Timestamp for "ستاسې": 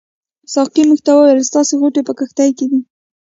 1.49-1.73